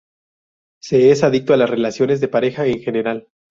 [0.81, 3.27] Se es adicto a las relaciones de pareja en general.